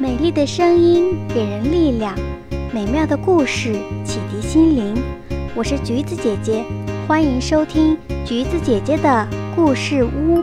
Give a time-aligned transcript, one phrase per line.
[0.00, 2.16] 美丽的声音给人力量，
[2.72, 4.94] 美妙的故事启迪心灵。
[5.54, 6.64] 我是橘子姐姐，
[7.06, 10.42] 欢迎收听橘子姐姐的故事屋。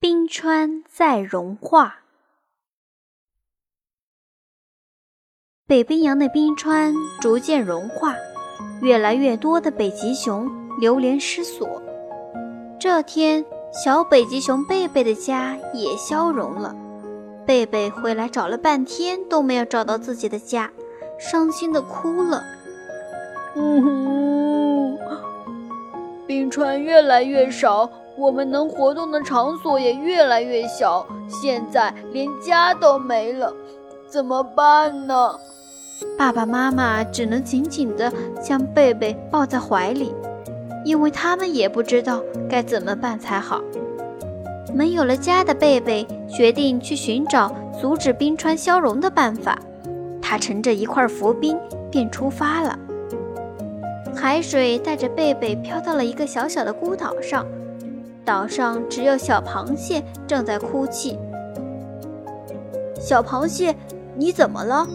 [0.00, 1.98] 冰川在融化，
[5.66, 8.16] 北冰洋的冰川逐渐融化，
[8.80, 10.50] 越来越多的北极熊
[10.80, 11.82] 流连失所。
[12.80, 13.44] 这天。
[13.70, 16.74] 小北极熊贝贝的家也消融了，
[17.46, 20.70] 贝贝回来找了半天都没有找到自己的家，
[21.18, 22.42] 伤心的哭了。
[23.54, 24.98] 嗯哼，
[26.26, 33.52] 冰川越来越少，我们能活动的场所也越来越小，现在连家都没了，
[34.08, 35.34] 怎么办呢？
[36.16, 38.12] 爸爸妈妈只能紧紧地
[38.42, 40.14] 将贝贝抱在怀里。
[40.88, 43.60] 因为他们也不知道该怎么办才好。
[44.72, 49.58] 没有了家的贝贝决定去寻找阻止冰川消融的办法。
[50.22, 51.58] 他乘着一块浮冰
[51.90, 52.78] 便出发了。
[54.16, 57.44] 海水带着贝贝飘到了一个小小的孤岛上，
[58.24, 61.18] 岛上只有小螃蟹正在哭泣。
[62.98, 63.76] 小螃蟹，
[64.16, 64.88] 你怎么了？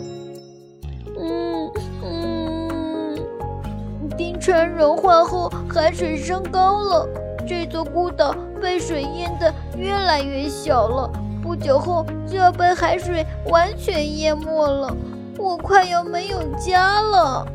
[4.44, 7.08] 船融化后，海水升高了，
[7.48, 11.10] 这座孤岛被水淹得越来越小了。
[11.42, 14.94] 不久后就要被海水完全淹没了，
[15.38, 17.48] 我快要没有家了。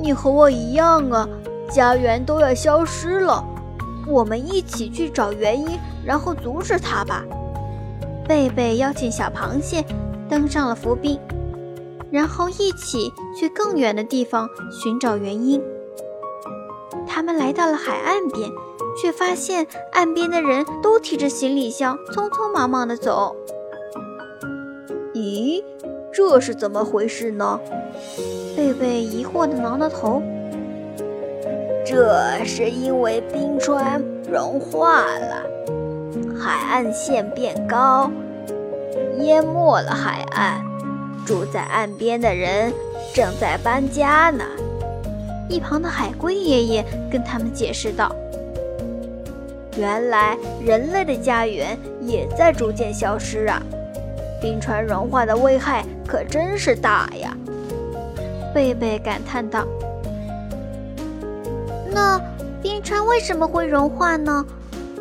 [0.00, 1.28] 你和我一样啊，
[1.70, 3.44] 家园都要消失了。
[4.08, 7.22] 我们一起去找原因，然后阻止它吧。
[8.26, 9.84] 贝贝邀请小螃蟹
[10.30, 11.20] 登上了浮冰。
[12.14, 15.60] 然后一起去更远的地方寻找原因。
[17.08, 18.48] 他们来到了海岸边，
[19.02, 23.34] 却发现岸边的人都提着行李箱，匆匆忙忙地走。
[25.12, 25.64] 咦，
[26.12, 27.58] 这是怎么回事呢？
[28.56, 30.22] 贝贝疑惑地挠挠头。
[31.84, 35.42] 这是因为冰川融化了，
[36.38, 38.08] 海岸线变高，
[39.18, 40.73] 淹没了海岸。
[41.24, 42.72] 住在岸边的人
[43.14, 44.44] 正在搬家呢。
[45.48, 48.14] 一旁的海龟爷爷跟他们解释道
[49.76, 53.62] ：“原来人类的家园也在逐渐消失啊！
[54.40, 57.36] 冰川融化的危害可真是大呀！”
[58.54, 59.66] 贝贝感叹道
[61.92, 62.20] ：“那
[62.62, 64.44] 冰川为什么会融化呢？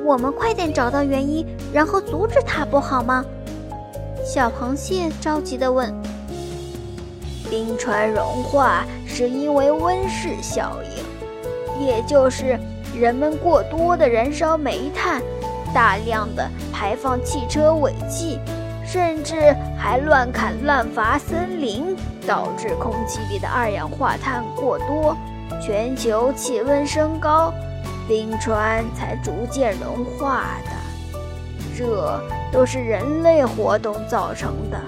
[0.03, 3.23] 我们快点找到原因，然后阻止它，不好吗？”
[4.25, 5.93] 小螃蟹着急地问。
[7.53, 12.59] 冰川融化是因为温室效应，也就是
[12.99, 15.21] 人们过多的燃烧煤炭，
[15.71, 18.39] 大量的排放汽车尾气，
[18.83, 25.15] 甚至还乱砍乱伐森林，导致空气里的二氧化碳过多，
[25.61, 27.53] 全球气温升高，
[28.07, 31.77] 冰川才逐渐融化的。
[31.77, 32.19] 这
[32.51, 34.81] 都是人类活动造成的，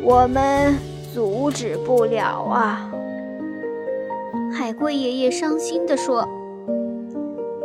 [0.00, 0.78] 我们。
[1.14, 2.90] 阻止不了啊！
[4.50, 6.26] 海龟爷爷伤心地说：“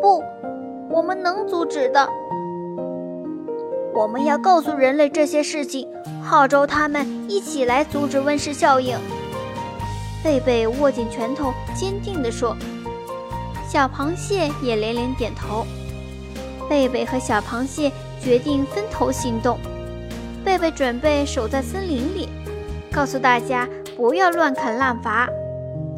[0.02, 0.22] 不，
[0.90, 2.10] 我们能阻止的。
[3.94, 5.88] 我们要告诉人类这些事情，
[6.22, 8.98] 号召他们一起来阻止温室效应。”
[10.22, 12.54] 贝贝握紧拳头，坚定地说
[13.66, 15.66] ：“小螃蟹也连连点头。”
[16.68, 19.58] 贝贝和小螃蟹决定分头行动。
[20.44, 22.28] 贝贝准备守在森林里。
[22.98, 25.30] 告诉大家不要乱砍滥伐。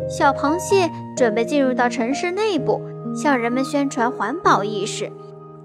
[0.09, 2.81] 小螃蟹准备进入到城市内部，
[3.15, 5.09] 向人们宣传环保意识，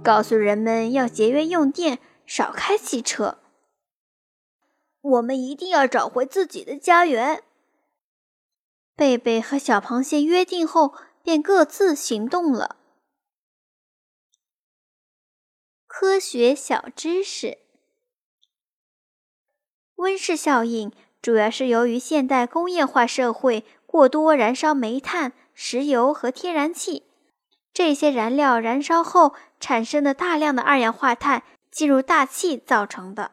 [0.04, 3.38] 告诉人们要节约用电，少开汽车。
[5.00, 7.42] 我们一定要找回自己的家园。
[8.94, 12.76] 贝贝和小螃蟹约定后，便各自行动了。
[15.88, 17.58] 科学小知识：
[19.96, 20.92] 温室效应。
[21.24, 27.04] 主要是由于现代工业化社会过多燃烧煤炭、石油和天然气，
[27.72, 33.30] 这些燃料燃烧后产生的大量的二氧化碳进入大气造成的。